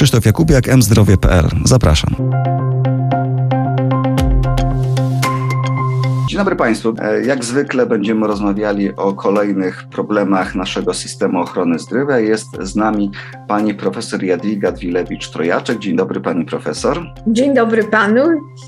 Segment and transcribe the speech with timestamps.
[0.00, 1.48] Krzysztof Jakubiak, mzdrowie.pl.
[1.64, 2.14] Zapraszam.
[6.28, 6.94] Dzień dobry Państwu.
[6.98, 12.18] E, jak zwykle będziemy rozmawiali o kolejnych problemach naszego systemu ochrony zdrowia.
[12.18, 13.10] Jest z nami
[13.48, 15.78] pani profesor Jadwiga Dwilewicz-Trojaczek.
[15.78, 17.06] Dzień dobry pani profesor.
[17.26, 18.22] Dzień dobry panu,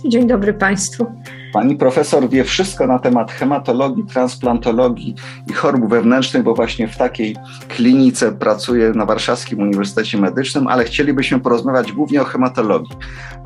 [0.04, 1.06] dzień dobry państwu.
[1.52, 5.14] Pani profesor wie wszystko na temat hematologii, transplantologii
[5.50, 7.36] i chorób wewnętrznych, bo właśnie w takiej
[7.68, 12.96] klinice pracuje na Warszawskim Uniwersytecie Medycznym, ale chcielibyśmy porozmawiać głównie o hematologii.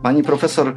[0.02, 0.74] Pani profesor,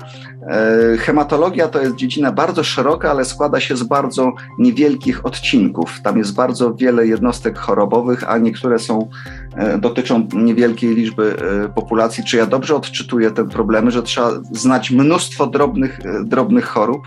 [0.99, 6.01] hematologia to jest dziedzina bardzo szeroka, ale składa się z bardzo niewielkich odcinków.
[6.03, 9.09] Tam jest bardzo wiele jednostek chorobowych, a niektóre są,
[9.55, 11.35] e, dotyczą niewielkiej liczby
[11.65, 12.23] e, populacji.
[12.23, 17.01] Czy ja dobrze odczytuję te problemy, że trzeba znać mnóstwo drobnych, drobnych chorób?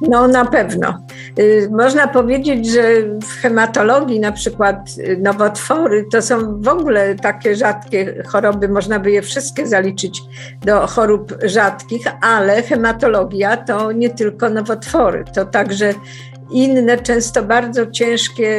[0.00, 1.02] No na pewno.
[1.38, 7.56] Y, można powiedzieć, że w hematologii na przykład y, nowotwory to są w ogóle takie
[7.56, 10.22] rzadkie choroby, można by je wszystkie zaliczyć
[10.64, 15.94] do chorób rzadkich, ale hematologia to nie tylko nowotwory, to także
[16.52, 18.50] inne, często bardzo ciężkie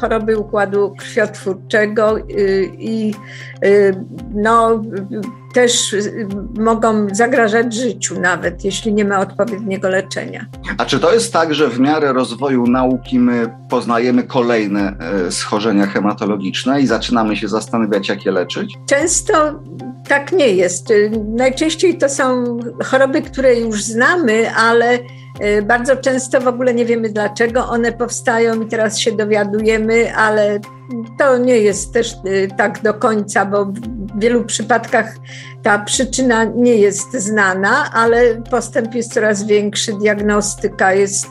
[0.00, 3.14] choroby układu krwiotwórczego y, i
[4.34, 4.82] no,
[5.56, 5.96] też
[6.58, 10.46] mogą zagrażać życiu, nawet jeśli nie ma odpowiedniego leczenia.
[10.78, 15.86] A czy to jest tak, że w miarę rozwoju nauki my poznajemy kolejne e, schorzenia
[15.86, 18.74] hematologiczne i zaczynamy się zastanawiać, jak je leczyć?
[18.86, 19.60] Często
[20.08, 20.92] tak nie jest.
[21.26, 24.98] Najczęściej to są choroby, które już znamy, ale
[25.62, 30.60] bardzo często w ogóle nie wiemy dlaczego one powstają i teraz się dowiadujemy, ale
[31.18, 33.72] to nie jest też e, tak do końca, bo w
[34.18, 35.16] wielu przypadkach
[35.62, 41.28] ta przyczyna nie jest znana, ale postęp jest coraz większy, diagnostyka jest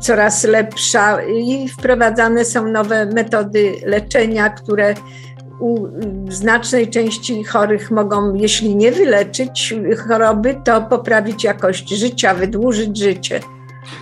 [0.00, 4.94] coraz lepsza i wprowadzane są nowe metody leczenia, które
[5.58, 5.86] u
[6.28, 9.74] znacznej części chorych mogą, jeśli nie wyleczyć
[10.08, 13.40] choroby, to poprawić jakość życia, wydłużyć życie.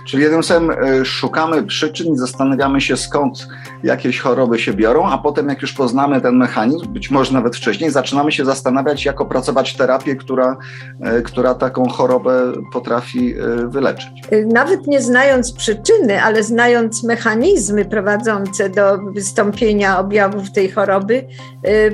[0.07, 3.47] Czyli jednym słowem e, szukamy przyczyn zastanawiamy się skąd
[3.83, 7.91] jakieś choroby się biorą, a potem jak już poznamy ten mechanizm, być może nawet wcześniej,
[7.91, 10.57] zaczynamy się zastanawiać, jak opracować terapię, która,
[11.01, 14.11] e, która taką chorobę potrafi e, wyleczyć.
[14.53, 21.27] Nawet nie znając przyczyny, ale znając mechanizmy prowadzące do wystąpienia objawów tej choroby,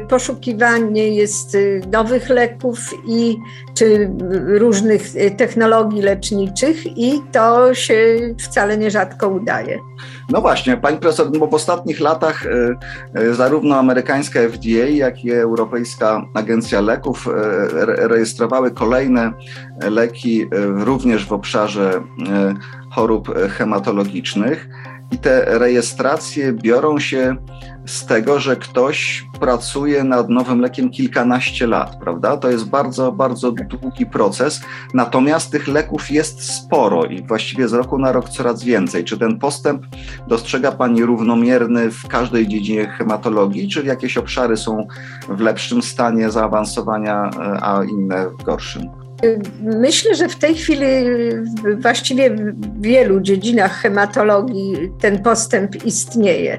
[0.10, 1.58] poszukiwanie jest
[1.92, 3.38] nowych leków i
[3.74, 4.12] czy
[4.46, 5.02] różnych
[5.38, 9.80] technologii leczniczych i to się wcale nierzadko udaje.
[10.30, 12.76] No właśnie, pani profesor, no bo w ostatnich latach e,
[13.14, 17.32] e, zarówno amerykańska FDA, jak i Europejska Agencja Leków e,
[18.08, 19.34] rejestrowały kolejne
[19.82, 22.02] leki również w obszarze
[22.92, 24.70] chorób hematologicznych.
[25.12, 27.36] I te rejestracje biorą się
[27.86, 32.38] z tego, że ktoś pracuje nad nowym lekiem kilkanaście lat, prawda?
[32.38, 34.62] To jest bardzo, bardzo długi proces.
[34.94, 39.04] Natomiast tych leków jest sporo i właściwie z roku na rok coraz więcej.
[39.04, 39.86] Czy ten postęp
[40.28, 44.88] dostrzega Pani równomierny w każdej dziedzinie hematologii, czy jakieś obszary są
[45.30, 48.99] w lepszym stanie zaawansowania, e, a inne w gorszym?
[49.62, 50.86] Myślę, że w tej chwili
[51.78, 56.58] właściwie w wielu dziedzinach hematologii ten postęp istnieje.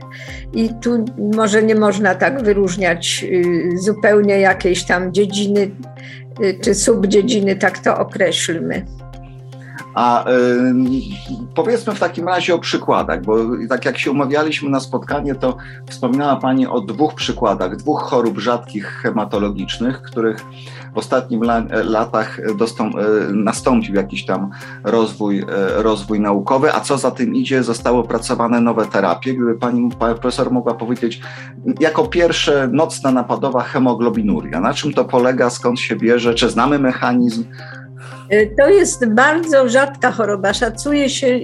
[0.54, 1.04] I tu
[1.34, 5.71] może nie można tak wyróżniać y, zupełnie jakiejś tam dziedziny
[6.44, 8.87] y, czy subdziedziny, tak to określmy.
[9.94, 10.24] A
[11.54, 13.36] powiedzmy w takim razie o przykładach, bo
[13.68, 15.56] tak jak się umawialiśmy na spotkanie, to
[15.88, 20.44] wspominała Pani o dwóch przykładach, dwóch chorób rzadkich hematologicznych, których
[20.94, 22.54] w ostatnich la, latach y,
[23.32, 24.50] nastąpił jakiś tam
[24.84, 25.44] rozwój, y,
[25.76, 29.34] rozwój naukowy, a co za tym idzie, zostały opracowane nowe terapie.
[29.34, 31.20] Gdyby Pani, profesor mogła powiedzieć,
[31.80, 37.44] jako pierwsze nocna napadowa hemoglobinuria, na czym to polega, skąd się bierze, czy znamy mechanizm,
[38.58, 40.54] to jest bardzo rzadka choroba.
[40.54, 41.38] Szacuje się,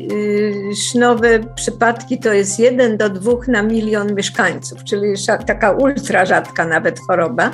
[0.92, 5.14] że nowe przypadki to jest 1 do 2 na milion mieszkańców, czyli
[5.46, 7.50] taka ultra rzadka nawet choroba.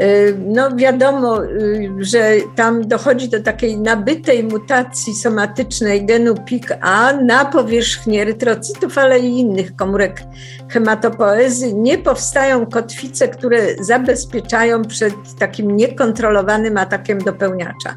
[0.00, 7.44] Y, no wiadomo, y, że tam dochodzi do takiej nabytej mutacji somatycznej genu PIK-A na
[7.44, 10.22] powierzchni erytrocytów, ale i innych komórek
[10.68, 11.72] hematopoezy.
[11.72, 17.96] Nie powstają kotwice, które zabezpieczają przed takim niekontrolowanym atakiem dopełniacza.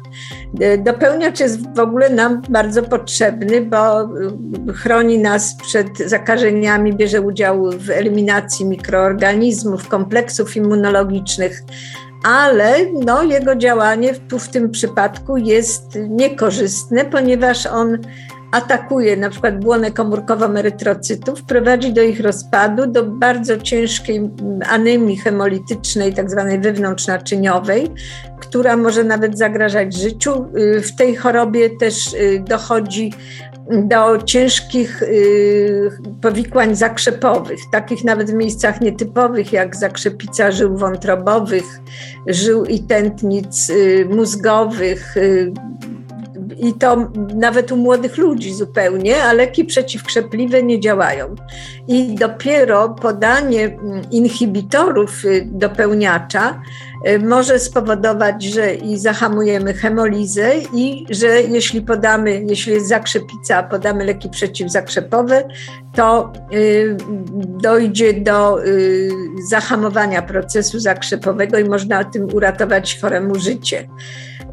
[0.62, 4.08] Y, dopełniacz jest w ogóle nam bardzo potrzebny, bo
[4.74, 11.62] chroni nas przed zakażeniami, bierze udział w eliminacji mikroorganizmów, kompleksów immunologicznych
[12.22, 17.98] ale no, jego działanie tu w tym przypadku jest niekorzystne, ponieważ on
[18.52, 24.30] atakuje na przykład błonę komórkową erytrocytów, prowadzi do ich rozpadu, do bardzo ciężkiej
[24.68, 27.90] anemii hemolitycznej, tak zwanej wewnątrznaczyniowej,
[28.40, 30.46] która może nawet zagrażać życiu.
[30.56, 33.12] Y, w tej chorobie też y, dochodzi
[33.70, 35.90] do ciężkich y,
[36.22, 41.80] powikłań zakrzepowych, takich nawet w miejscach nietypowych, jak zakrzepica żył wątrobowych,
[42.26, 43.72] żył i tętnic
[44.10, 45.14] mózgowych,
[46.60, 51.34] i to nawet u młodych ludzi zupełnie, a leki przeciwkrzepliwe nie działają.
[51.88, 56.62] I dopiero podanie mm, inhibitorów y, dopełniacza
[57.08, 64.04] y, może spowodować, że i zahamujemy hemolizę i że jeśli podamy, jeśli jest zakrzepica, podamy
[64.04, 65.48] leki przeciwzakrzepowe,
[65.94, 66.96] to y,
[67.62, 68.58] dojdzie do
[69.48, 73.88] zahamowania procesu zakrzepowego i można tym uratować choremu życie.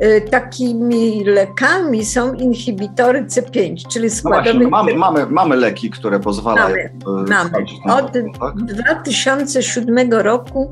[0.03, 4.59] Y, takimi lekami są inhibitory C5, czyli składowe.
[4.59, 6.75] No mamy, mamy, mamy leki, które pozwalają.
[7.05, 7.27] Mamy.
[7.29, 8.01] mamy.
[8.01, 8.55] Od tak?
[8.55, 10.69] 2007 roku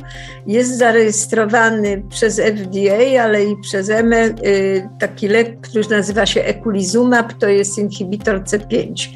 [0.47, 7.33] jest zarejestrowany przez FDA, ale i przez EME y, taki lek, który nazywa się Eculizumab,
[7.33, 9.09] to jest inhibitor C5.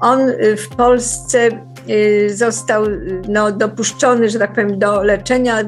[0.00, 1.48] On y, w Polsce
[2.28, 2.84] został
[3.28, 5.62] no, dopuszczony, że tak powiem, do leczenia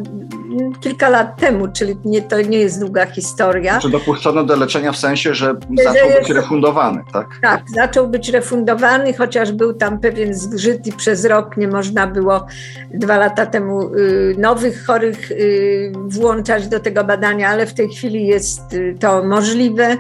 [0.81, 3.79] kilka lat temu, czyli nie, to nie jest długa historia.
[3.81, 5.55] Czy dopuszczono do leczenia w sensie, że
[5.85, 7.26] zaczął być refundowany, tak?
[7.43, 12.47] Tak, zaczął być refundowany, chociaż był tam pewien zgrzyt i przez rok nie można było
[12.94, 18.26] dwa lata temu y, nowych chorych y, włączać do tego badania, ale w tej chwili
[18.26, 19.97] jest y, to możliwe.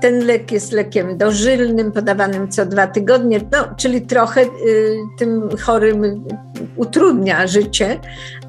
[0.00, 4.44] Ten lek jest lekiem dożylnym, podawanym co dwa tygodnie, no, czyli trochę
[5.18, 6.24] tym chorym
[6.76, 8.00] utrudnia życie,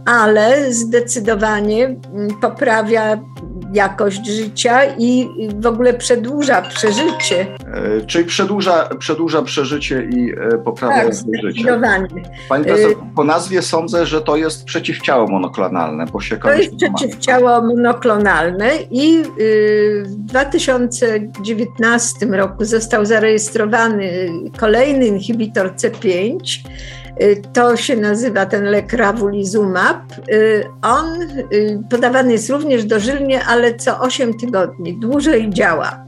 [0.10, 3.20] ale zdecydowanie mm, poprawia
[3.74, 5.30] jakość życia i
[5.60, 7.42] w ogóle przedłuża przeżycie.
[7.42, 7.48] E,
[8.06, 11.14] czyli przedłuża, przedłuża przeżycie i e, poprawia tak,
[11.44, 11.80] życie.
[12.50, 16.06] Pani profesor, po nazwie sądzę, że to jest przeciwciało monoklonalne.
[16.06, 25.74] Bo się to jest przeciwciało monoklonalne i y, w 2019 roku został zarejestrowany kolejny inhibitor
[25.76, 26.99] C5, Y,
[27.54, 30.30] to się nazywa ten lek Ravulizumab.
[30.32, 31.22] Y, on
[31.54, 36.06] y, podawany jest również dożylnie, ale co 8 tygodni, dłużej działa.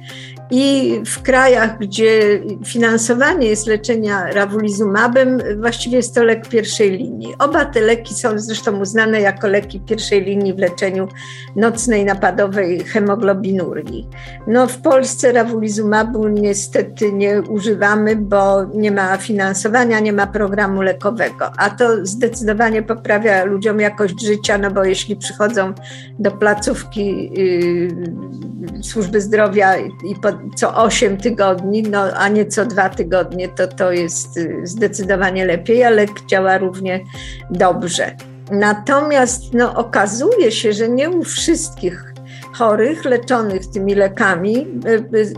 [0.54, 7.34] I w krajach, gdzie finansowanie jest leczenia rawulizumabem, właściwie jest to lek pierwszej linii.
[7.40, 11.08] Oba te leki są zresztą uznane jako leki pierwszej linii w leczeniu
[11.56, 14.08] nocnej napadowej hemoglobinurii.
[14.48, 21.52] No w Polsce rawulizumabu niestety nie używamy, bo nie ma finansowania, nie ma programu lekowego,
[21.58, 25.74] a to zdecydowanie poprawia ludziom jakość życia, no bo jeśli przychodzą
[26.20, 32.90] do placówki yy, służby zdrowia i pod, co 8 tygodni, no, a nie co 2
[32.90, 37.04] tygodnie, to to jest y, zdecydowanie lepiej, ale działa równie
[37.50, 38.16] dobrze.
[38.52, 42.14] Natomiast no, okazuje się, że nie u wszystkich
[42.54, 45.34] chorych leczonych tymi lekami y, y,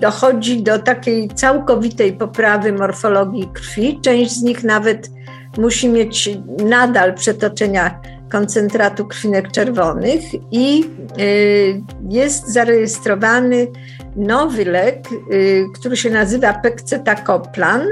[0.00, 4.00] dochodzi do takiej całkowitej poprawy morfologii krwi.
[4.00, 5.10] Część z nich nawet
[5.58, 6.30] musi mieć
[6.64, 10.22] nadal przetoczenia koncentratu krwinek czerwonych
[10.52, 10.84] i
[11.18, 13.66] y, jest zarejestrowany
[14.16, 17.82] nowy lek, y, który się nazywa Pekcetacoplan,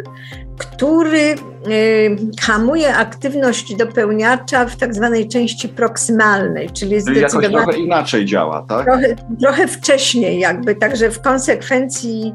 [0.58, 1.34] który
[1.68, 7.48] y, hamuje aktywność dopełniacza w tak zwanej części proksymalnej, czyli zdecydowanie...
[7.48, 8.84] Jakoś trochę inaczej działa, tak?
[8.84, 12.32] Trochę, trochę wcześniej jakby, także w konsekwencji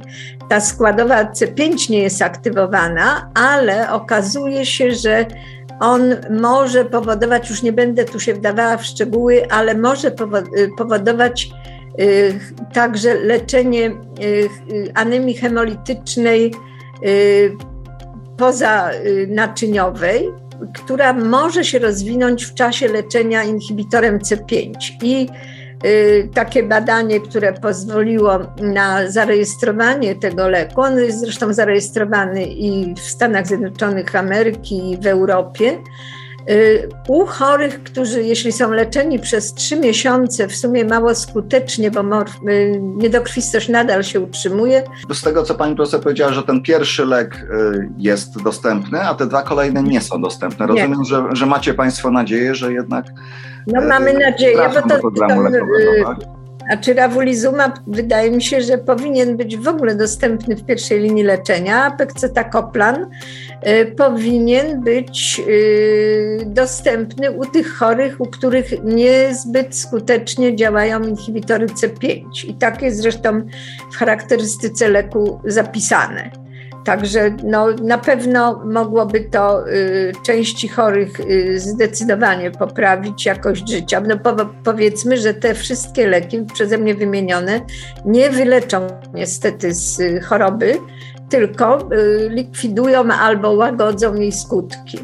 [0.49, 5.25] ta składowa C5 nie jest aktywowana, ale okazuje się, że
[5.81, 10.13] on może powodować, już nie będę tu się wdawała w szczegóły, ale może y,
[10.77, 11.49] powodować
[11.99, 12.39] y,
[12.73, 14.49] także leczenie y,
[14.93, 16.53] anemii hemolitycznej
[18.37, 20.29] poza-naczyniowej,
[20.73, 24.73] która może się rozwinąć w czasie leczenia inhibitorem C5.
[25.03, 25.29] I
[26.33, 30.81] takie badanie, które pozwoliło na zarejestrowanie tego leku.
[30.81, 35.77] On jest zresztą zarejestrowany i w Stanach Zjednoczonych Ameryki, i w Europie.
[36.49, 42.01] Y, u chorych, którzy jeśli są leczeni przez trzy miesiące, w sumie mało skutecznie, bo
[42.01, 44.83] y, niedokrwistość nadal się utrzymuje.
[45.13, 47.47] Z tego, co pani profesor powiedziała, że ten pierwszy lek
[47.97, 50.67] jest dostępny, a te dwa kolejne nie są dostępne.
[50.67, 53.05] Rozumiem, że, że macie państwo nadzieję, że jednak
[53.67, 55.11] no mamy nadzieję, bo to, to,
[56.69, 61.23] a czy rawulizumab wydaje mi się, że powinien być w ogóle dostępny w pierwszej linii
[61.23, 61.91] leczenia.
[61.91, 63.09] Pekcetacoplan
[63.97, 65.41] powinien być
[66.45, 72.23] dostępny u tych chorych, u których niezbyt skutecznie działają inhibitory C5.
[72.47, 73.41] I tak jest zresztą
[73.91, 76.40] w charakterystyce leku zapisane.
[76.83, 84.01] Także no, na pewno mogłoby to y, części chorych y, zdecydowanie poprawić jakość życia.
[84.07, 87.61] No, po, powiedzmy, że te wszystkie leki przeze mnie wymienione
[88.05, 90.77] nie wyleczą niestety z y, choroby,
[91.31, 94.97] tylko y, likwidują albo łagodzą jej skutki.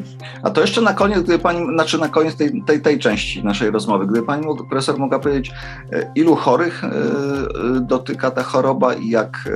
[0.44, 3.72] A to jeszcze na koniec, gdyby pani, znaczy na koniec tej, tej, tej części naszej
[3.72, 5.52] rozmowy, gdyby pani profesor mogła powiedzieć,
[5.94, 6.88] y, ilu chorych y,
[7.82, 9.50] dotyka ta choroba i jak,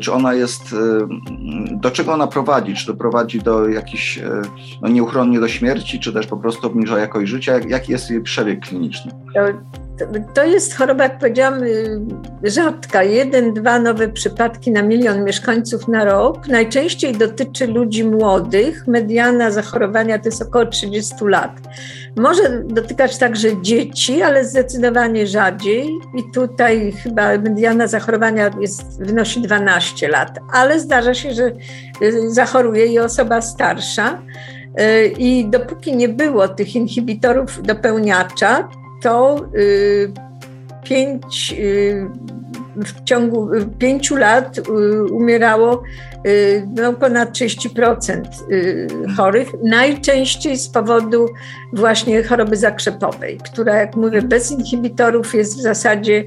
[0.00, 0.74] czy ona jest,
[1.70, 2.74] do czego ona prowadzi?
[2.74, 4.20] Czy doprowadzi do jakichś,
[4.82, 7.52] no nieuchronnie do śmierci, czy też po prostu obniża jakość życia?
[7.52, 9.12] Jak, jaki jest jej przebieg kliniczny?
[10.34, 12.00] To jest choroba, jak powiedziałam, y,
[12.44, 13.02] rzadka.
[13.02, 16.48] Jeden, dwa nowe przypadki na milion mieszkańców na rok.
[16.48, 18.86] Najczęściej dotyczy ludzi młodych.
[18.86, 21.52] Mediana zachorowania to jest około 30 lat.
[22.16, 25.90] Może dotykać także dzieci, ale zdecydowanie rzadziej.
[26.14, 29.75] I tutaj chyba mediana zachorowania jest, wynosi 12
[30.08, 31.52] lat, ale zdarza się, że
[32.02, 34.22] y, zachoruje i osoba starsza.
[34.80, 38.68] Y, I dopóki nie było tych inhibitorów dopełniacza,
[39.02, 40.12] to y,
[40.84, 41.54] pięć,
[42.76, 44.60] w ciągu pięciu lat
[45.10, 45.82] umierało
[46.74, 48.22] no, ponad 30%
[49.16, 51.28] chorych, najczęściej z powodu
[51.72, 56.24] właśnie choroby zakrzepowej, która, jak mówię, bez inhibitorów jest w zasadzie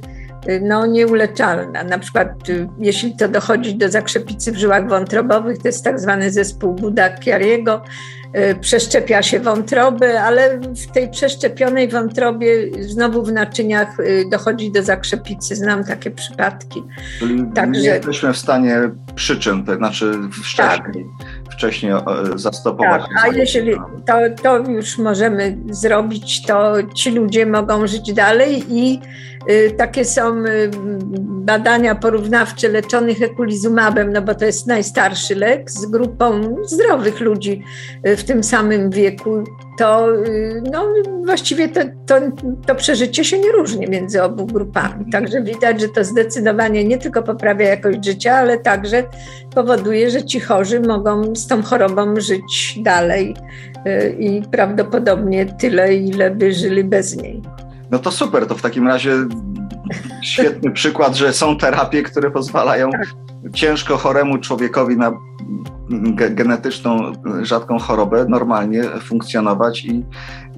[0.62, 1.84] no, nieuleczalna.
[1.84, 2.28] Na przykład
[2.80, 7.82] jeśli to dochodzi do zakrzepicy w żyłach wątrobowych, to jest tak zwany zespół Buda-Chiariego,
[8.38, 14.84] Y, przeszczepia się wątroby, ale w tej przeszczepionej wątrobie znowu w naczyniach y, dochodzi do
[14.84, 15.56] zakrzepicy.
[15.56, 16.84] Znam takie przypadki.
[17.20, 20.12] Czyli Także, nie jesteśmy w stanie przyczyn, to znaczy
[20.44, 21.54] wcześniej, tak.
[21.54, 21.94] wcześniej
[22.36, 23.02] zastopować.
[23.02, 23.74] Tak, a jeżeli
[24.08, 29.39] to, to już możemy zrobić, to ci ludzie mogą żyć dalej i y,
[29.78, 30.44] takie są
[31.22, 37.64] badania porównawcze leczonych ekulizumabem, no bo to jest najstarszy lek, z grupą zdrowych ludzi
[38.04, 39.44] w tym samym wieku,
[39.80, 40.94] to y, no,
[41.26, 42.16] właściwie to, to,
[42.66, 45.12] to przeżycie się nie różni między obu grupami.
[45.12, 49.04] Także widać, że to zdecydowanie nie tylko poprawia jakość życia, ale także
[49.56, 53.36] powoduje, że ci chorzy mogą z tą chorobą żyć dalej
[53.88, 57.42] y, i prawdopodobnie tyle, ile by żyli bez niej.
[57.92, 59.16] No to super, to w takim razie
[60.24, 63.08] świetny przykład, że są terapie, które pozwalają tak.
[63.54, 65.12] ciężko choremu człowiekowi na
[66.30, 70.06] genetyczną, rzadką chorobę normalnie funkcjonować i,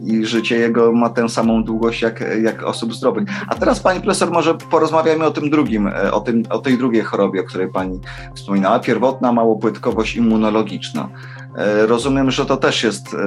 [0.05, 3.27] i życie jego ma tę samą długość jak, jak osób zdrowych.
[3.47, 7.41] A teraz pani profesor, może porozmawiamy o tym drugim, o, tym, o tej drugiej chorobie,
[7.41, 7.99] o której pani
[8.35, 11.09] wspominała, pierwotna małopłytkowość immunologiczna.
[11.57, 13.17] E, rozumiem, że to też jest e,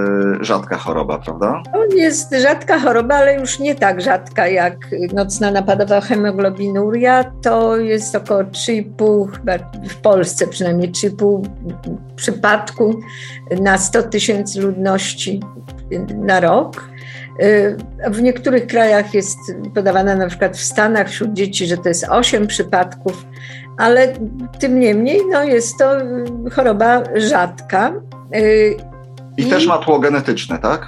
[0.44, 1.62] rzadka choroba, prawda?
[1.72, 7.24] To jest rzadka choroba, ale już nie tak rzadka jak nocna napadowa hemoglobinuria.
[7.42, 9.52] To jest około 3,5, chyba
[9.88, 11.42] w Polsce przynajmniej 3,5
[12.16, 13.00] przypadku
[13.60, 15.40] na 100 tysięcy ludności
[16.16, 16.88] na rok.
[17.40, 19.38] E, w niektórych krajach jest
[19.74, 23.26] podawana na przykład w Stanach wśród dzieci, że to jest 8 przypadków,
[23.78, 24.14] ale
[24.58, 25.90] tym niemniej no, jest to
[26.52, 27.92] choroba rzadka.
[29.36, 30.86] I, I też ma tło genetyczne, tak?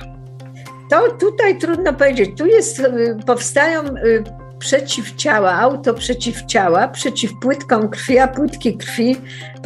[0.90, 2.31] To tutaj trudno powiedzieć.
[2.38, 4.25] Tu jest, y, powstają y,
[4.59, 9.16] przeciwciała, autoprzeciwciała przeciw płytkom krwi, a płytki krwi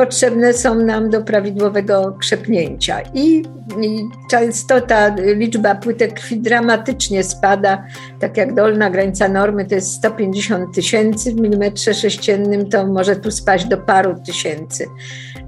[0.00, 3.00] potrzebne są nam do prawidłowego krzepnięcia.
[3.14, 3.42] I,
[3.82, 7.84] I, często ta liczba płytek krwi dramatycznie spada,
[8.20, 13.30] tak jak dolna granica normy to jest 150 tysięcy w milimetrze sześciennym, to może tu
[13.30, 14.86] spaść do paru tysięcy.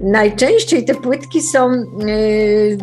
[0.01, 2.77] Najczęściej te płytki są y,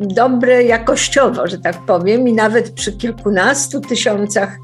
[0.00, 4.58] dobre jakościowo, że tak powiem, i nawet przy kilkunastu tysiącach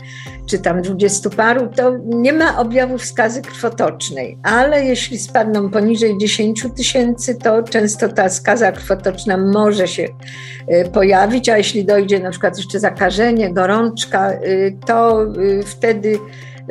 [0.47, 6.34] czy tam dwudziestu paru, to nie ma objawów skazy krwotocznej, ale jeśli spadną poniżej 10
[6.77, 12.57] tysięcy, to często ta skaza krwotoczna może się y, pojawić, a jeśli dojdzie na przykład
[12.57, 15.27] jeszcze zakażenie, gorączka, y, to
[15.67, 16.19] wtedy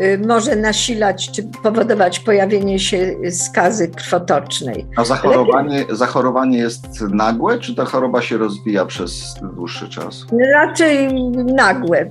[0.01, 4.85] Y, może nasilać czy powodować pojawienie się skazy krwotocznej.
[4.97, 10.25] A zachorowanie, zachorowanie jest nagłe, czy ta choroba się rozwija przez dłuższy czas?
[10.53, 12.09] Raczej nagłe.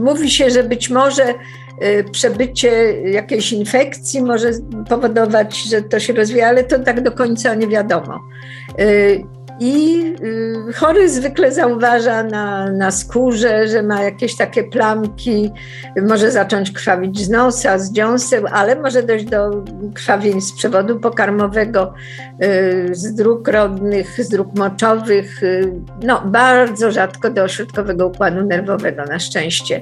[0.00, 1.34] Mówi się, że być może
[2.12, 4.50] przebycie jakiejś infekcji może
[4.88, 8.20] powodować, że to się rozwija, ale to tak do końca nie wiadomo.
[9.60, 10.02] I
[10.68, 15.52] y, chory zwykle zauważa na, na skórze, że ma jakieś takie plamki,
[16.08, 21.94] może zacząć krwawić z nosa, z dziąseł, ale może dojść do krwawień z przewodu pokarmowego,
[22.44, 25.72] y, z dróg rodnych, z dróg moczowych, y,
[26.02, 29.80] no bardzo rzadko do ośrodkowego układu nerwowego na szczęście.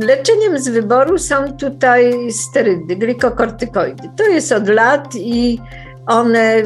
[0.00, 4.08] Leczeniem z wyboru są tutaj sterydy, glikokortykoidy.
[4.16, 5.58] To jest od lat i
[6.06, 6.62] one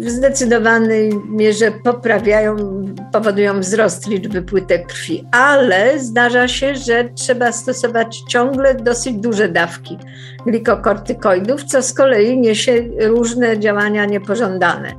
[0.00, 2.56] w zdecydowanej mierze poprawiają,
[3.12, 9.98] powodują wzrost liczby płytek krwi, ale zdarza się, że trzeba stosować ciągle dosyć duże dawki
[10.46, 14.92] glikokortykoidów, co z kolei niesie różne działania niepożądane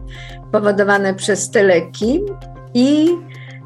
[0.52, 2.22] powodowane przez te leki
[2.74, 3.10] i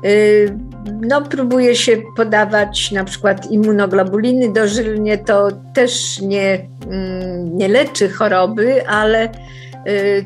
[0.06, 0.58] y,
[1.02, 8.88] no, próbuje się podawać na przykład immunoglobuliny dożylnie, to też nie, mm, nie leczy choroby,
[8.88, 9.30] ale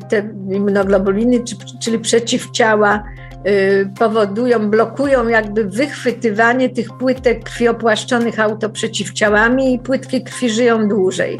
[0.08, 1.44] te immunoglobuliny,
[1.80, 3.04] czyli przeciwciała,
[3.46, 11.38] y, powodują, blokują jakby wychwytywanie tych płytek krwi opłaszczonych autoprzeciwciałami i płytki krwi żyją dłużej.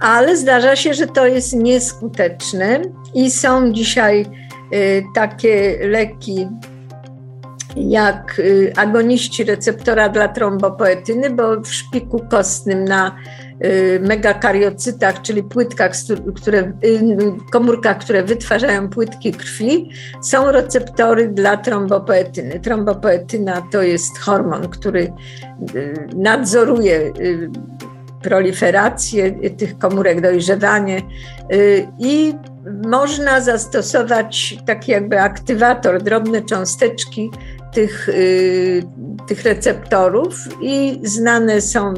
[0.00, 2.82] Ale zdarza się, że to jest nieskuteczne
[3.14, 4.26] i są dzisiaj
[4.74, 6.48] y, takie leki
[7.76, 8.40] jak
[8.76, 13.16] agoniści receptora dla trombopoetyny, bo w szpiku kostnym na
[13.64, 15.92] Y, megakariocytach, czyli płytkach,
[16.36, 17.00] które, y,
[17.52, 19.90] komórkach, które wytwarzają płytki krwi,
[20.22, 22.60] są receptory dla trombopoetyny.
[22.60, 25.12] Trombopoetyna to jest hormon, który
[25.74, 27.12] y, nadzoruje
[28.22, 31.02] proliferację tych komórek, dojrzewanie
[31.98, 32.34] i
[32.88, 37.30] można zastosować taki jakby aktywator, drobne cząsteczki
[37.74, 38.82] tych, y,
[39.26, 41.94] tych receptorów i znane są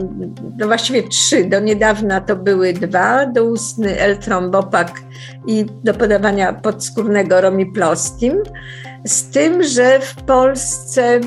[0.58, 1.44] no właściwie trzy.
[1.44, 5.00] Do niedawna to były dwa, doustny L-trombopak
[5.46, 8.42] i do podawania podskórnego romiplostim.
[9.04, 11.20] Z tym, że w Polsce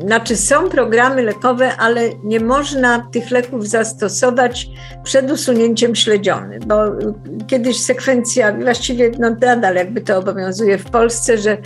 [0.00, 4.68] znaczy są programy lekowe, ale nie można tych leków zastosować
[5.04, 6.76] przed usunięciem śledziony, bo
[7.46, 11.56] kiedyś sekwencja, właściwie no nadal jakby to obowiązuje w Polsce, że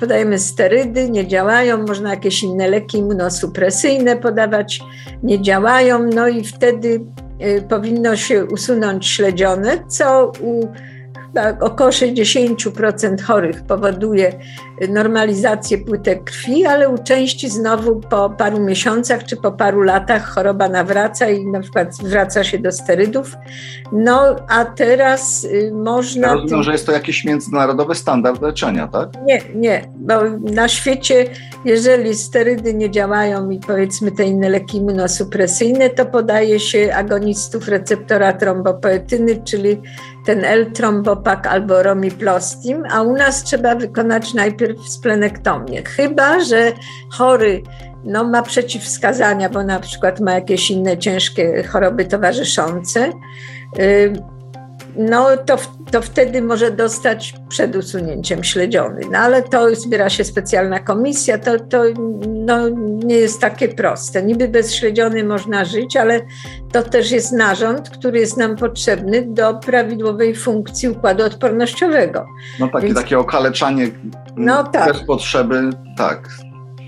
[0.00, 4.80] podajemy sterydy, nie działają, można jakieś inne leki immunosupresyjne podawać,
[5.22, 7.00] nie działają, no i wtedy
[7.42, 10.68] y, powinno się usunąć śledzione, co u
[11.60, 14.32] około 60% chorych powoduje
[14.88, 20.68] normalizację płytek krwi, ale u części znowu po paru miesiącach czy po paru latach choroba
[20.68, 23.34] nawraca i na przykład zwraca się do sterydów.
[23.92, 26.28] No a teraz y, można.
[26.28, 29.08] Ja rozumiem, że jest to jakiś międzynarodowy standard leczenia, tak?
[29.26, 30.14] Nie, nie, bo
[30.52, 31.26] na świecie,
[31.64, 38.32] jeżeli sterydy nie działają i powiedzmy te inne leki immunosupresyjne, to podaje się agonistów receptora
[38.32, 39.80] trombopoetyny, czyli
[40.24, 45.82] ten L-trombopak albo romiplostim, a u nas trzeba wykonać najpierw splenektomię.
[45.82, 46.72] Chyba, że
[47.10, 47.62] chory
[48.04, 53.12] no, ma przeciwwskazania, bo na przykład ma jakieś inne ciężkie choroby towarzyszące,
[53.78, 54.12] y,
[54.96, 55.56] no to,
[55.90, 59.00] to wtedy może dostać przed usunięciem śledziony.
[59.10, 61.82] No ale to zbiera się specjalna komisja, to, to
[62.28, 62.68] no,
[63.04, 64.22] nie jest takie proste.
[64.22, 66.20] Niby bez śledziony można żyć, ale
[66.72, 72.26] to też jest narząd, który jest nam potrzebny do prawidłowej funkcji układu odpornościowego.
[72.60, 73.88] No takie, Więc, takie okaleczanie
[74.36, 74.92] no, tak.
[74.92, 76.28] bez potrzeby, tak.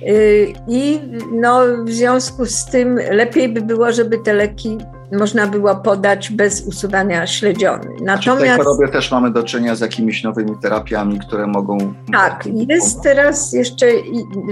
[0.09, 1.01] Y, I
[1.33, 4.79] no, w związku z tym lepiej by było, żeby te leki
[5.13, 7.87] można było podać bez usuwania śledziony.
[8.03, 11.95] Natomiast w chorobie też mamy do czynienia z jakimiś nowymi terapiami, które mogą.
[12.13, 13.87] Tak, jest teraz jeszcze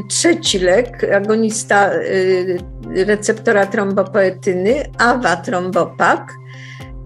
[0.08, 2.58] trzeci lek, agonista y,
[3.06, 6.32] receptora trombopoetyny, awatrombopak,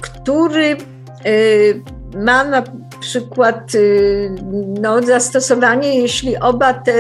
[0.01, 0.77] który
[1.27, 1.83] y,
[2.17, 2.63] ma na
[3.01, 4.31] przykład y,
[4.81, 6.93] no, zastosowanie, jeśli oba te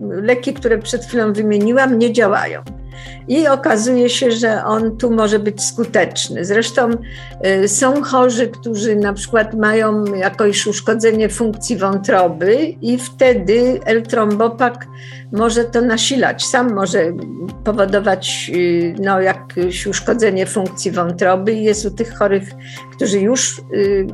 [0.00, 2.62] leki, które przed chwilą wymieniłam, nie działają
[3.28, 6.44] i okazuje się, że on tu może być skuteczny.
[6.44, 6.90] Zresztą
[7.64, 14.86] y, są chorzy, którzy na przykład mają jakieś uszkodzenie funkcji wątroby i wtedy L-trombopak
[15.32, 16.46] może to nasilać.
[16.46, 17.12] Sam może
[17.64, 22.48] powodować y, no, jakieś uszkodzenie funkcji wątroby i jest u tych chorych,
[22.96, 24.06] którzy już y,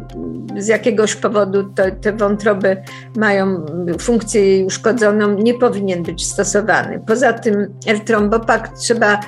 [0.58, 1.64] z jakiegoś powodu
[2.00, 2.76] tę wątrobę
[3.16, 3.66] mają
[3.98, 7.00] funkcję jej uszkodzoną, nie powinien być stosowany.
[7.06, 9.20] Poza tym L-trombopak trzeba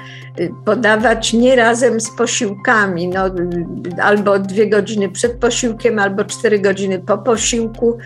[0.64, 3.20] podawać nie razem z posiłkami, no,
[4.03, 7.99] albo dwie godziny przed posiłkiem, albo cztery godziny po posiłku.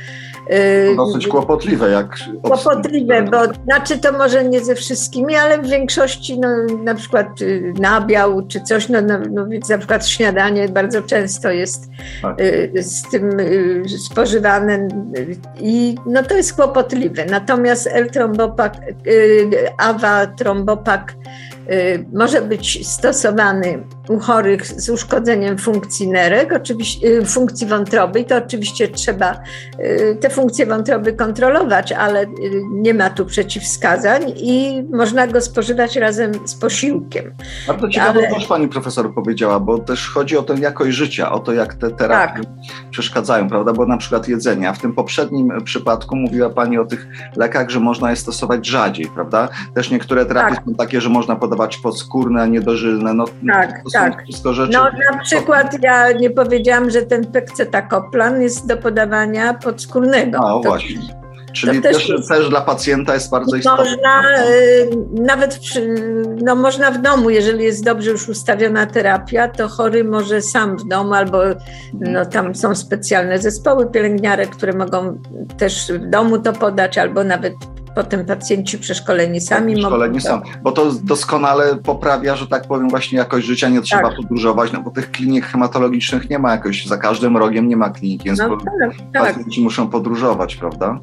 [0.96, 6.40] To dosyć kłopotliwe, jak Kłopotliwe, bo znaczy to może nie ze wszystkimi, ale w większości
[6.40, 6.48] no,
[6.84, 11.50] na przykład y, nabiał czy coś, no, no, no więc na przykład śniadanie bardzo często
[11.50, 11.88] jest
[12.22, 12.40] tak.
[12.40, 14.88] Y, z tym y, spożywane
[15.60, 17.24] i no to jest kłopotliwe.
[17.24, 18.76] Natomiast L-trombopak,
[19.78, 21.49] awa trombopak Y,
[22.12, 28.88] może być stosowany u chorych z uszkodzeniem funkcji nerek, oczywiście, y, funkcji wątroby, to oczywiście
[28.88, 29.40] trzeba
[29.80, 32.26] y, te funkcje wątroby kontrolować, ale
[32.70, 37.34] nie ma tu przeciwwskazań i można go spożywać razem z posiłkiem.
[37.66, 38.34] Bardzo ciekawe ale...
[38.34, 41.90] też pani profesor powiedziała, bo też chodzi o tę jakość życia, o to jak te
[41.90, 42.90] terapie tak.
[42.90, 43.72] przeszkadzają, prawda?
[43.72, 44.72] Bo na przykład jedzenia.
[44.72, 49.48] W tym poprzednim przypadku mówiła pani o tych lekach, że można je stosować rzadziej, prawda?
[49.74, 50.64] Też niektóre terapie tak.
[50.64, 53.14] są takie, że można podawać dawać podskórne, a nie dożylne.
[53.14, 54.54] No, tak, to tak.
[54.54, 54.72] rzeczy.
[54.72, 60.38] No na przykład ja nie powiedziałam, że ten pekcetakoplan jest do podawania podskórnego.
[60.38, 61.20] A, to, właśnie.
[61.52, 63.84] Czyli też, też, też, dla pacjenta jest bardzo istotne.
[63.84, 65.94] Można y, nawet przy,
[66.42, 70.88] no można w domu, jeżeli jest dobrze już ustawiona terapia, to chory może sam w
[70.88, 71.38] domu albo
[71.92, 75.18] no, tam są specjalne zespoły pielęgniarek, które mogą
[75.58, 77.54] też w domu to podać, albo nawet
[77.94, 80.20] potem pacjenci przeszkoleni sami tak, przeszkoleni mogą...
[80.20, 84.16] Sam, bo to doskonale poprawia, że tak powiem, właśnie jakość życia, nie trzeba tak.
[84.16, 88.24] podróżować, no bo tych klinik hematologicznych nie ma jakoś, za każdym rogiem nie ma kliniki,
[88.24, 89.22] więc no, tak, tak.
[89.22, 91.00] pacjenci muszą podróżować, prawda?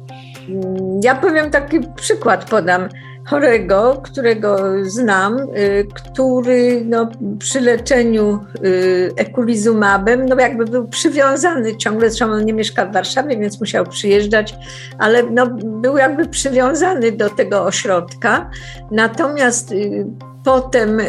[1.02, 2.88] Ja powiem taki przykład podam
[3.30, 12.10] chorego, którego znam, y, który no, przy leczeniu y, ekulizumabem no, jakby był przywiązany ciągle,
[12.10, 14.54] zresztą on nie mieszka w Warszawie, więc musiał przyjeżdżać,
[14.98, 18.50] ale no, był jakby przywiązany do tego ośrodka.
[18.90, 20.06] Natomiast y,
[20.44, 21.00] Potem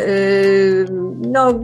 [1.21, 1.59] no,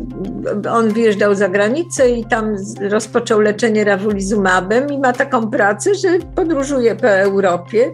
[0.72, 6.96] on wyjeżdżał za granicę i tam rozpoczął leczenie rawulizumabem i ma taką pracę, że podróżuje
[6.96, 7.92] po Europie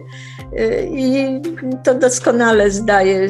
[0.90, 1.40] i
[1.84, 3.28] to doskonale zdaje,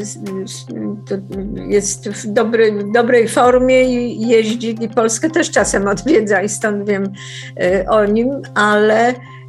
[1.68, 2.26] jest w,
[2.92, 7.12] dobrej formie i jeździ i Polskę też czasem odwiedza i stąd wiem
[7.60, 9.41] e, o nim, ale Y,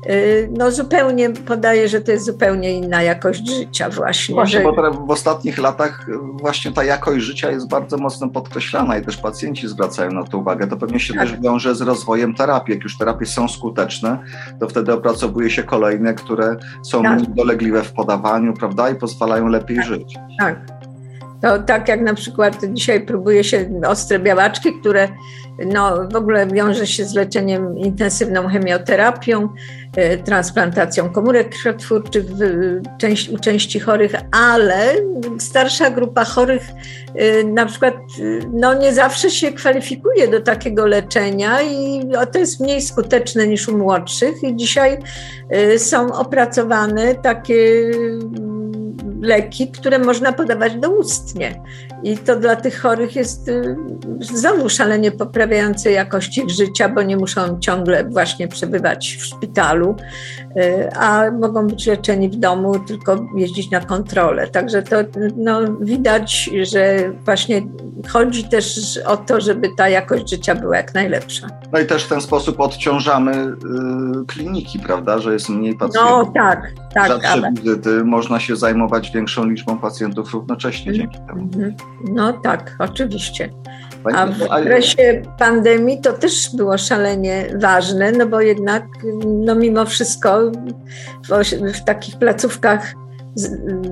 [0.57, 4.35] no zupełnie podaje, że to jest zupełnie inna jakość życia właśnie.
[4.35, 4.63] Właśnie, że...
[4.63, 6.11] bo w ostatnich latach y,
[6.41, 10.67] właśnie ta jakość życia jest bardzo mocno podkreślana i też pacjenci zwracają na to uwagę.
[10.67, 11.23] To pewnie się tak.
[11.23, 12.73] też wiąże z rozwojem terapii.
[12.73, 14.19] Jak już terapie są skuteczne,
[14.59, 17.33] to wtedy opracowuje się kolejne, które są tak.
[17.33, 19.85] dolegliwe w podawaniu, prawda, i pozwalają lepiej tak.
[19.85, 20.15] żyć.
[20.39, 20.72] Tak.
[21.43, 25.07] To tak jak na przykład dzisiaj próbuje się ostre białaczki, które
[25.65, 29.49] no, w ogóle wiąże się z leczeniem intensywną chemioterapią,
[29.95, 32.25] e, transplantacją komórek krwiotwórczych
[33.31, 34.93] u części chorych, ale
[35.39, 36.63] starsza grupa chorych
[37.15, 37.95] e, na przykład
[38.53, 43.77] no, nie zawsze się kwalifikuje do takiego leczenia i to jest mniej skuteczne niż u
[43.77, 44.43] młodszych.
[44.43, 44.97] I dzisiaj
[45.49, 47.55] e, są opracowane takie
[49.23, 51.61] leki, które można podawać doustnie.
[52.03, 53.75] I to dla tych chorych jest y,
[54.19, 59.95] znowu szalenie poprawiające jakość ich życia, bo nie muszą ciągle właśnie przebywać w szpitalu,
[60.57, 64.47] y, a mogą być leczeni w domu, tylko jeździć na kontrolę.
[64.47, 64.95] Także to
[65.37, 67.61] no, widać, że właśnie
[68.09, 71.47] chodzi też o to, żeby ta jakość życia była jak najlepsza.
[71.71, 73.55] No i też w ten sposób odciążamy y,
[74.27, 76.11] kliniki, prawda, że jest mniej pacjentów.
[76.11, 77.07] No tak, tak.
[77.07, 77.51] Rzadsze ale...
[77.51, 81.49] wizyty, można się zajmować większą liczbą pacjentów równocześnie mm dzięki temu.
[82.03, 83.49] No tak, oczywiście.
[84.15, 88.83] A w okresie pandemii to też było szalenie ważne, no bo jednak
[89.25, 90.51] no mimo wszystko
[91.29, 92.93] w, w takich placówkach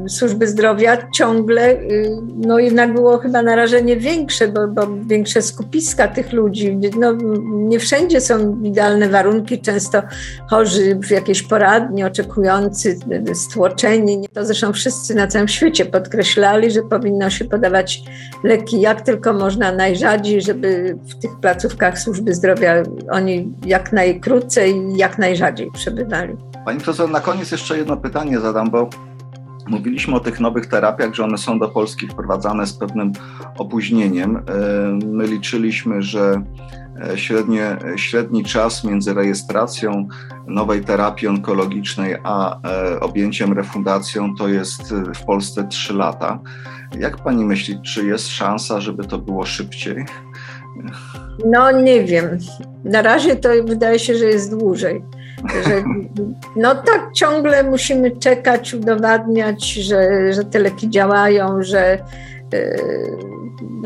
[0.07, 6.33] służby zdrowia ciągle y, no jednak było chyba narażenie większe, bo, bo, większe skupiska tych
[6.33, 6.79] ludzi.
[6.99, 7.13] No,
[7.51, 10.01] nie wszędzie są idealne warunki, często
[10.49, 12.99] chorzy w jakiejś poradni, oczekujący,
[13.33, 14.27] stłoczeni.
[14.33, 18.01] To zresztą wszyscy na całym świecie podkreślali, że powinno się podawać
[18.43, 25.17] leki jak tylko można najrzadziej, żeby w tych placówkach służby zdrowia oni jak najkrócej jak
[25.17, 26.35] najrzadziej przebywali.
[26.65, 28.89] Pani profesor, na koniec jeszcze jedno pytanie zadam, bo
[29.71, 33.11] Mówiliśmy o tych nowych terapiach, że one są do Polski wprowadzane z pewnym
[33.57, 34.37] opóźnieniem.
[34.37, 34.41] E,
[35.05, 36.43] my liczyliśmy, że
[37.11, 40.07] e, średnie, średni czas między rejestracją
[40.47, 46.39] nowej terapii onkologicznej a e, objęciem refundacją to jest w Polsce 3 lata.
[46.99, 50.05] Jak pani myśli, czy jest szansa, żeby to było szybciej?
[51.45, 52.37] No nie wiem.
[52.83, 55.03] Na razie to wydaje się, że jest dłużej.
[55.67, 55.83] Że,
[56.55, 61.97] no tak, ciągle musimy czekać, udowadniać, że, że te leki działają, że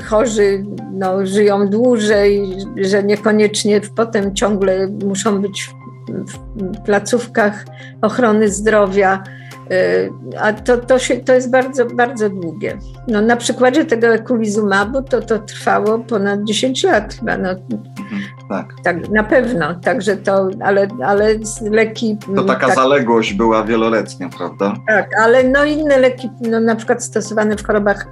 [0.04, 5.70] chorzy no, żyją dłużej, że niekoniecznie potem ciągle muszą być
[6.10, 7.66] w placówkach
[8.02, 9.24] ochrony zdrowia.
[9.72, 12.78] Y, a to, to, się, to jest bardzo, bardzo długie.
[13.08, 17.38] No, na przykładzie tego ekulizumabu to, to trwało ponad 10 lat chyba.
[17.38, 18.74] No, mhm, tak.
[18.84, 19.10] tak.
[19.10, 21.36] Na pewno, także to, ale, ale
[21.72, 22.18] leki...
[22.36, 24.74] To taka tak, zaległość była wieloletnia, prawda?
[24.88, 28.08] Tak, ale no inne leki, no, na przykład stosowane w chorobach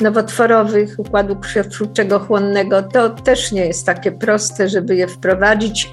[0.00, 5.90] nowotworowych układu krwiotwórczego chłonnego, to też nie jest takie proste, żeby je wprowadzić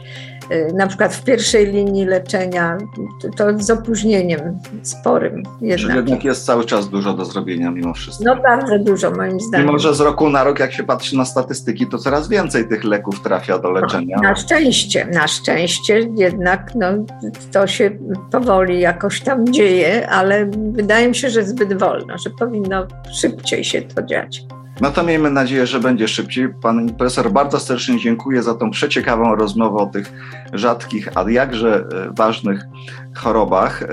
[0.73, 2.77] na przykład w pierwszej linii leczenia,
[3.37, 5.43] to z opóźnieniem sporym.
[5.61, 5.79] Jednak.
[5.79, 8.23] Czyli jednak jest cały czas dużo do zrobienia mimo wszystko.
[8.25, 9.67] No bardzo dużo moim zdaniem.
[9.67, 12.83] Mimo, że z roku na rok jak się patrzy na statystyki, to coraz więcej tych
[12.83, 14.17] leków trafia do leczenia.
[14.23, 16.87] Na szczęście, na szczęście jednak no,
[17.51, 17.91] to się
[18.31, 22.87] powoli jakoś tam dzieje, ale wydaje mi się, że zbyt wolno, że powinno
[23.21, 24.45] szybciej się to dziać.
[24.81, 26.53] No to miejmy nadzieję, że będzie szybciej.
[26.61, 30.13] Pan profesor bardzo serdecznie dziękuję za tą przeciekawą rozmowę o tych
[30.53, 32.65] rzadkich, a jakże e, ważnych
[33.17, 33.83] chorobach.
[33.83, 33.87] E,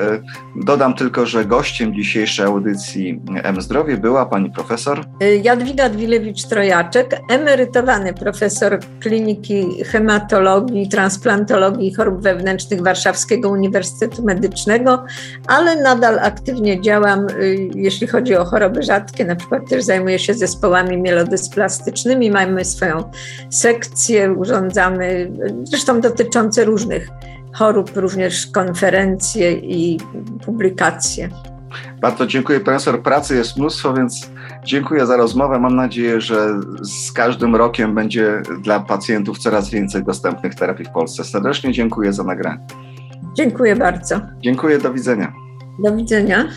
[0.57, 5.05] dodam tylko, że gościem dzisiejszej audycji M-Zdrowie była pani profesor
[5.43, 15.05] Jadwiga Dwilewicz-Trojaczek, emerytowany profesor Kliniki Hematologii, Transplantologii i Chorób Wewnętrznych Warszawskiego Uniwersytetu Medycznego,
[15.47, 20.35] ale nadal aktywnie działam, y, jeśli chodzi o choroby rzadkie, na przykład też zajmuję się
[20.35, 23.11] zespołami mielodysplastycznymi, mamy swoją
[23.51, 25.33] sekcję, urządzamy,
[25.65, 27.09] zresztą dotyczące różnych
[27.53, 29.99] chorób, również konferencje i
[30.45, 31.29] publikacje.
[32.01, 33.03] Bardzo dziękuję profesor.
[33.03, 34.31] Pracy jest mnóstwo, więc
[34.65, 35.59] dziękuję za rozmowę.
[35.59, 41.25] Mam nadzieję, że z każdym rokiem będzie dla pacjentów coraz więcej dostępnych terapii w Polsce.
[41.25, 42.67] Serdecznie dziękuję za nagranie.
[43.37, 44.21] Dziękuję bardzo.
[44.41, 45.33] Dziękuję, do widzenia.
[45.85, 46.49] Do widzenia.